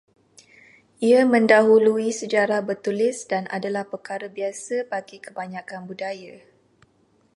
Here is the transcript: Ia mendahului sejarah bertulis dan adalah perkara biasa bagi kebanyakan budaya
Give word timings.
Ia 1.07 1.19
mendahului 1.33 2.07
sejarah 2.19 2.59
bertulis 2.69 3.17
dan 3.31 3.43
adalah 3.57 3.83
perkara 3.93 4.27
biasa 4.37 4.77
bagi 4.91 5.17
kebanyakan 5.25 5.81
budaya 5.89 6.35